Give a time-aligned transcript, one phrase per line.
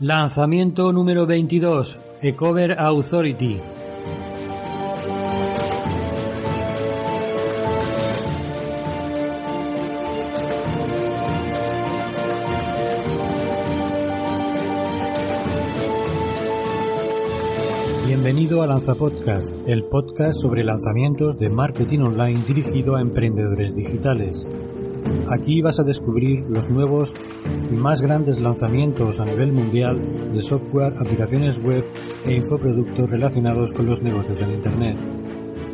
[0.00, 3.60] Lanzamiento número 22, Ecover Authority.
[18.20, 24.44] Bienvenido a Lanza Podcast, el podcast sobre lanzamientos de marketing online dirigido a emprendedores digitales.
[25.30, 27.14] Aquí vas a descubrir los nuevos
[27.70, 31.84] y más grandes lanzamientos a nivel mundial de software, aplicaciones web
[32.26, 34.98] e infoproductos relacionados con los negocios en Internet.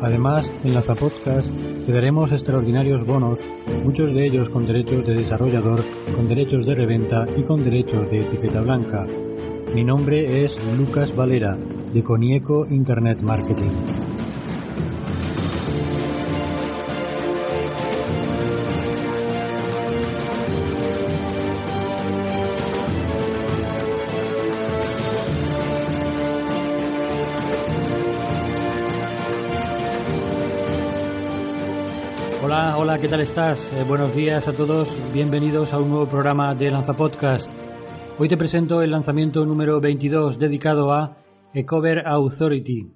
[0.00, 1.50] Además, en Lanza Podcast
[1.84, 3.38] te daremos extraordinarios bonos,
[3.84, 5.84] muchos de ellos con derechos de desarrollador,
[6.16, 9.06] con derechos de reventa y con derechos de etiqueta blanca.
[9.74, 13.70] Mi nombre es Lucas Valera, de Conieco Internet Marketing.
[32.42, 33.72] Hola, hola, ¿qué tal estás?
[33.72, 37.59] Eh, buenos días a todos, bienvenidos a un nuevo programa de Lanza Podcast.
[38.22, 41.16] Hoy te presento el lanzamiento número 22 dedicado a
[41.54, 42.92] Ecover Authority.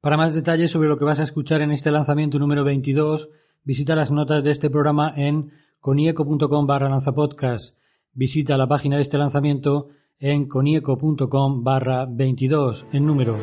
[0.00, 3.28] Para más detalles sobre lo que vas a escuchar en este lanzamiento número 22,
[3.64, 7.76] visita las notas de este programa en conieco.com barra lanzapodcast.
[8.14, 13.36] Visita la página de este lanzamiento en conieco.com barra 22 en número.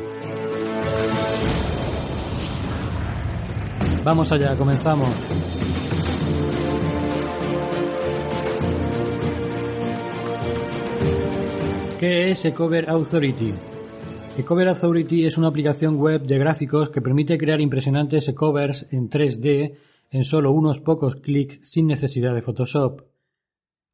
[4.03, 5.09] Vamos allá, comenzamos.
[11.99, 13.51] ¿Qué es Ecover Authority?
[14.37, 19.73] Ecover Authority es una aplicación web de gráficos que permite crear impresionantes ecovers en 3D
[20.11, 23.01] en solo unos pocos clics sin necesidad de Photoshop.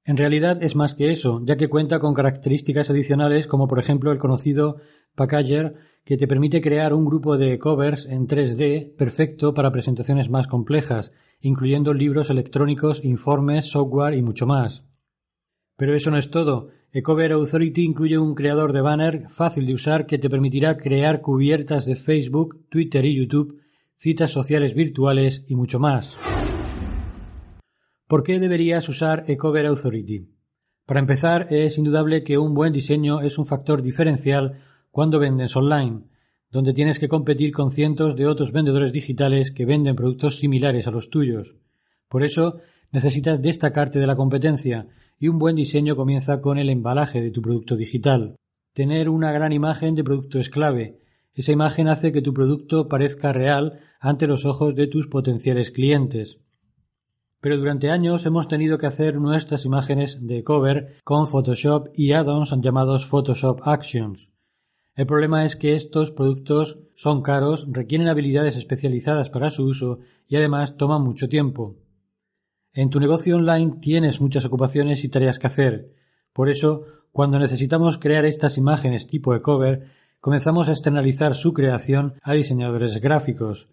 [0.03, 4.11] En realidad es más que eso, ya que cuenta con características adicionales como por ejemplo
[4.11, 4.81] el conocido
[5.15, 10.47] Packager que te permite crear un grupo de covers en 3D perfecto para presentaciones más
[10.47, 14.83] complejas, incluyendo libros electrónicos, informes, software y mucho más.
[15.77, 16.69] Pero eso no es todo.
[16.95, 21.85] Ecover Authority incluye un creador de banner fácil de usar que te permitirá crear cubiertas
[21.85, 23.63] de Facebook, Twitter y YouTube,
[23.97, 26.15] citas sociales virtuales y mucho más.
[28.07, 30.29] ¿Por qué deberías usar Ecover Authority?
[30.85, 34.59] Para empezar, es indudable que un buen diseño es un factor diferencial
[34.91, 36.03] cuando vendes online,
[36.51, 40.91] donde tienes que competir con cientos de otros vendedores digitales que venden productos similares a
[40.91, 41.55] los tuyos.
[42.07, 42.59] Por eso,
[42.93, 44.87] necesitas destacarte de la competencia
[45.19, 48.37] y un buen diseño comienza con el embalaje de tu producto digital.
[48.73, 50.99] Tener una gran imagen de producto es clave.
[51.33, 56.39] Esa imagen hace que tu producto parezca real ante los ojos de tus potenciales clientes
[57.43, 62.55] pero durante años hemos tenido que hacer nuestras imágenes de cover con Photoshop y add-ons
[62.61, 64.29] llamados Photoshop Actions.
[64.95, 69.99] El problema es que estos productos son caros, requieren habilidades especializadas para su uso
[70.29, 71.75] y además toman mucho tiempo.
[72.75, 75.91] En tu negocio online tienes muchas ocupaciones y tareas que hacer.
[76.33, 82.15] Por eso, cuando necesitamos crear estas imágenes tipo de cover, comenzamos a externalizar su creación
[82.23, 83.69] a diseñadores gráficos,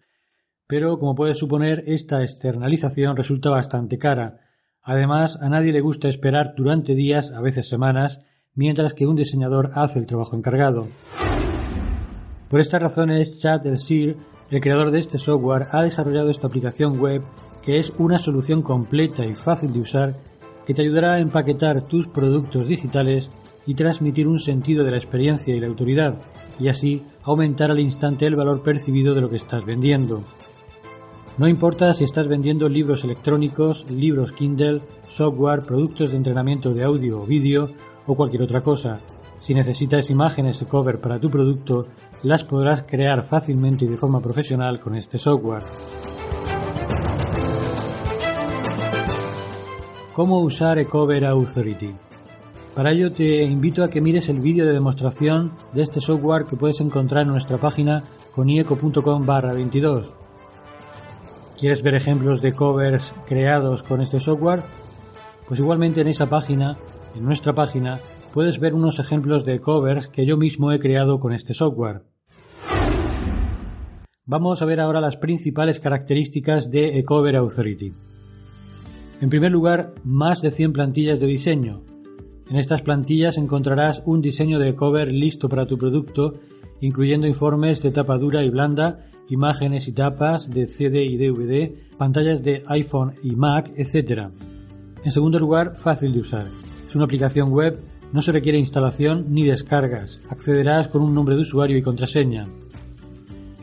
[0.66, 4.40] pero como puedes suponer, esta externalización resulta bastante cara.
[4.82, 8.20] Además, a nadie le gusta esperar durante días, a veces semanas,
[8.54, 10.88] mientras que un diseñador hace el trabajo encargado.
[12.50, 14.18] Por esta razón es Chad Elsir,
[14.50, 17.22] el creador de este software, ha desarrollado esta aplicación web
[17.62, 20.16] que es una solución completa y fácil de usar
[20.66, 23.30] que te ayudará a empaquetar tus productos digitales
[23.66, 26.18] y transmitir un sentido de la experiencia y la autoridad,
[26.58, 30.22] y así aumentar al instante el valor percibido de lo que estás vendiendo.
[31.38, 37.22] No importa si estás vendiendo libros electrónicos, libros Kindle, software, productos de entrenamiento de audio
[37.22, 37.70] o vídeo
[38.06, 39.00] o cualquier otra cosa.
[39.38, 41.86] Si necesitas imágenes de cover para tu producto,
[42.22, 45.62] las podrás crear fácilmente y de forma profesional con este software.
[50.14, 51.94] ¿Cómo usar Ecover Authority?
[52.74, 56.56] Para ello te invito a que mires el vídeo de demostración de este software que
[56.56, 58.02] puedes encontrar en nuestra página
[58.34, 60.12] conieco.com barra 22
[61.56, 64.62] ¿Quieres ver ejemplos de covers creados con este software?
[65.46, 66.76] Pues igualmente en esa página,
[67.14, 68.00] en nuestra página,
[68.32, 72.02] puedes ver unos ejemplos de covers que yo mismo he creado con este software.
[74.24, 78.09] Vamos a ver ahora las principales características de eCover Authority.
[79.20, 81.82] En primer lugar, más de 100 plantillas de diseño.
[82.48, 86.40] En estas plantillas encontrarás un diseño de cover listo para tu producto,
[86.80, 89.00] incluyendo informes de tapa dura y blanda
[89.30, 94.28] imágenes y tapas de CD y DVD, pantallas de iPhone y Mac, etc.
[95.04, 96.46] En segundo lugar, fácil de usar.
[96.88, 97.78] Es una aplicación web,
[98.12, 100.20] no se requiere instalación ni descargas.
[100.28, 102.48] Accederás con un nombre de usuario y contraseña.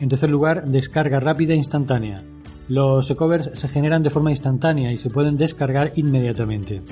[0.00, 2.24] En tercer lugar, descarga rápida e instantánea.
[2.68, 6.82] Los covers se generan de forma instantánea y se pueden descargar inmediatamente.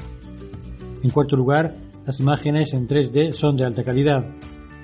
[1.02, 1.76] En cuarto lugar,
[2.06, 4.25] las imágenes en 3D son de alta calidad.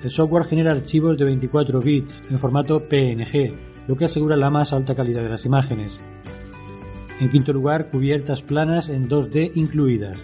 [0.03, 3.53] El software genera archivos de 24 bits en formato PNG,
[3.87, 5.99] lo que asegura la más alta calidad de las imágenes.
[7.19, 10.19] En quinto lugar, cubiertas planas en 2D incluidas.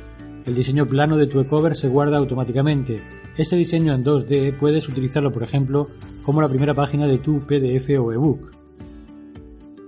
[0.45, 3.01] El diseño plano de tu eCover se guarda automáticamente.
[3.37, 5.87] Este diseño en 2D puedes utilizarlo, por ejemplo,
[6.23, 8.58] como la primera página de tu PDF o ebook.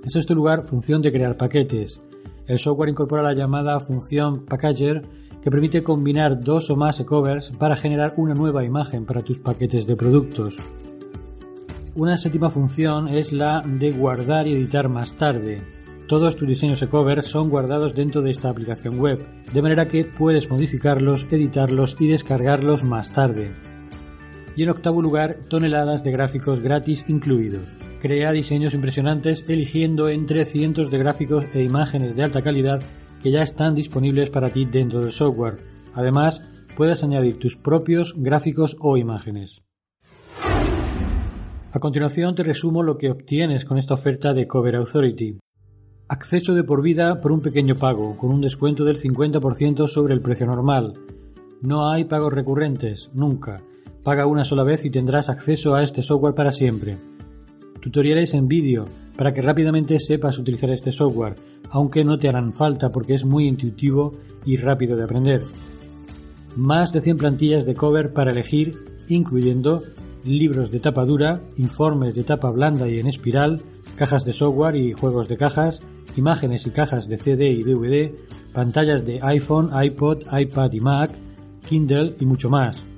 [0.03, 2.01] En sexto lugar, función de crear paquetes.
[2.47, 5.03] El software incorpora la llamada función Packager
[5.43, 9.85] que permite combinar dos o más ecovers para generar una nueva imagen para tus paquetes
[9.87, 10.57] de productos.
[11.95, 15.61] Una séptima función es la de guardar y editar más tarde.
[16.07, 20.49] Todos tus diseños e-cover son guardados dentro de esta aplicación web, de manera que puedes
[20.49, 23.70] modificarlos, editarlos y descargarlos más tarde.
[24.55, 27.69] Y en octavo lugar, toneladas de gráficos gratis incluidos.
[28.01, 32.81] Crea diseños impresionantes eligiendo entre cientos de gráficos e imágenes de alta calidad
[33.21, 35.59] que ya están disponibles para ti dentro del software.
[35.93, 36.41] Además,
[36.75, 39.61] puedes añadir tus propios gráficos o imágenes.
[41.73, 45.39] A continuación te resumo lo que obtienes con esta oferta de Cover Authority.
[46.09, 50.21] Acceso de por vida por un pequeño pago, con un descuento del 50% sobre el
[50.21, 50.93] precio normal.
[51.61, 53.61] No hay pagos recurrentes, nunca.
[54.03, 56.97] Paga una sola vez y tendrás acceso a este software para siempre.
[57.81, 61.35] Tutoriales en vídeo, para que rápidamente sepas utilizar este software,
[61.69, 65.41] aunque no te harán falta porque es muy intuitivo y rápido de aprender.
[66.55, 68.75] Más de 100 plantillas de cover para elegir,
[69.07, 69.83] incluyendo
[70.23, 73.61] libros de tapa dura, informes de tapa blanda y en espiral,
[73.95, 75.81] cajas de software y juegos de cajas,
[76.15, 78.11] imágenes y cajas de CD y DVD,
[78.51, 81.11] pantallas de iPhone, iPod, iPad y Mac,
[81.67, 82.90] Kindle y mucho más.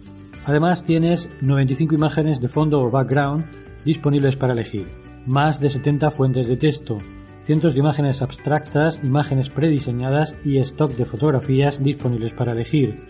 [0.45, 3.45] Además tienes 95 imágenes de fondo o background
[3.85, 4.87] disponibles para elegir,
[5.25, 6.97] más de 70 fuentes de texto,
[7.45, 13.05] cientos de imágenes abstractas, imágenes prediseñadas y stock de fotografías disponibles para elegir,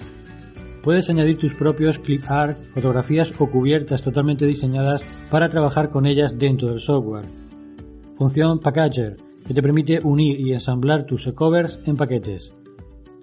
[0.83, 5.01] Puedes añadir tus propios clip art, fotografías o cubiertas totalmente diseñadas
[5.31, 7.25] para trabajar con ellas dentro del software.
[8.17, 9.15] Función Packager,
[9.47, 12.51] que te permite unir y ensamblar tus e-covers en paquetes.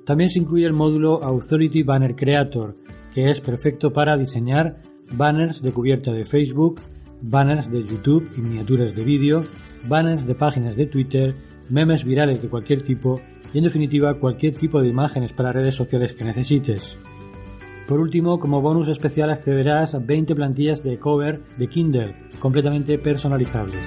[0.06, 2.78] También se incluye el módulo Authority Banner Creator,
[3.14, 6.80] que es perfecto para diseñar banners de cubierta de Facebook,
[7.20, 9.44] banners de YouTube y miniaturas de vídeo,
[9.88, 11.34] banners de páginas de Twitter,
[11.68, 13.20] memes virales de cualquier tipo
[13.52, 16.98] y en definitiva cualquier tipo de imágenes para redes sociales que necesites.
[17.86, 23.84] Por último, como bonus especial accederás a 20 plantillas de cover de Kindle completamente personalizables.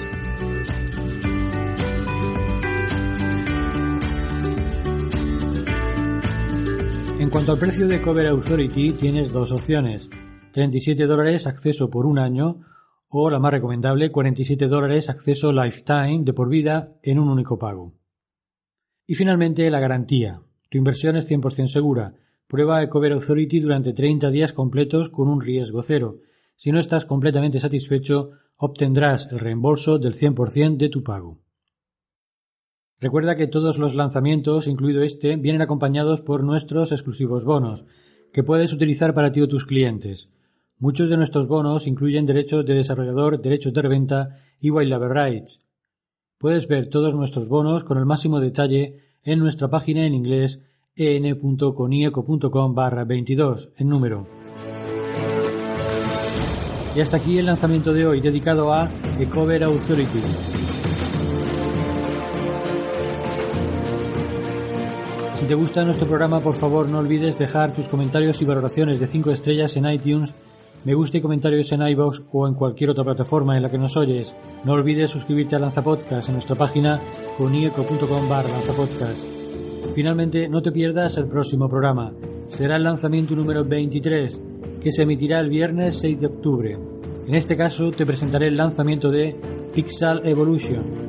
[7.34, 10.08] Cuanto al precio de Cover Authority, tienes dos opciones.
[10.52, 12.62] 37 dólares acceso por un año
[13.10, 17.96] o la más recomendable 47 dólares acceso lifetime de por vida en un único pago.
[19.08, 20.44] Y finalmente la garantía.
[20.70, 22.14] Tu inversión es 100% segura
[22.46, 26.20] Prueba Ecover Authority durante 30 días completos con un riesgo cero.
[26.56, 31.40] Si no estás completamente satisfecho, obtendrás el reembolso del 100% de tu pago.
[33.04, 37.84] Recuerda que todos los lanzamientos, incluido este, vienen acompañados por nuestros exclusivos bonos,
[38.32, 40.30] que puedes utilizar para ti o tus clientes.
[40.80, 45.60] Muchos de nuestros bonos incluyen derechos de desarrollador, derechos de reventa y white rights.
[46.38, 50.62] Puedes ver todos nuestros bonos con el máximo detalle en nuestra página en inglés
[50.96, 54.28] en.conieco.com barra 22 en número.
[56.96, 60.93] Y hasta aquí el lanzamiento de hoy dedicado a Ecover Authority.
[65.44, 69.08] Si te gusta nuestro programa, por favor no olvides dejar tus comentarios y valoraciones de
[69.08, 70.34] 5 estrellas en iTunes,
[70.86, 73.98] me gusta y comentarios en iBox o en cualquier otra plataforma en la que nos
[73.98, 74.34] oyes.
[74.64, 76.98] No olvides suscribirte a Lanzapodcast en nuestra página
[77.38, 79.22] conieco.com barra lanzapodcast.
[79.94, 82.14] Finalmente, no te pierdas el próximo programa.
[82.48, 84.42] Será el lanzamiento número 23,
[84.80, 86.78] que se emitirá el viernes 6 de octubre.
[87.28, 89.36] En este caso, te presentaré el lanzamiento de
[89.74, 91.03] Pixel Evolution.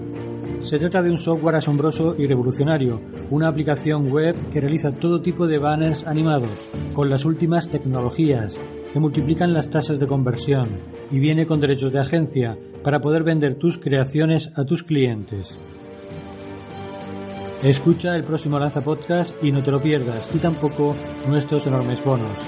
[0.61, 5.47] Se trata de un software asombroso y revolucionario, una aplicación web que realiza todo tipo
[5.47, 8.57] de banners animados, con las últimas tecnologías,
[8.93, 10.69] que multiplican las tasas de conversión,
[11.11, 15.59] y viene con derechos de agencia para poder vender tus creaciones a tus clientes.
[17.63, 20.95] Escucha el próximo Lanza Podcast y no te lo pierdas, y tampoco
[21.29, 22.39] nuestros enormes bonos.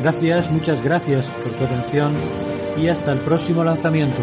[0.00, 2.14] Gracias, muchas gracias por tu atención
[2.78, 4.22] y hasta el próximo lanzamiento.